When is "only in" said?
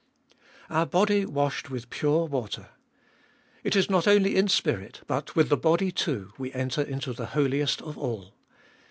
4.07-4.47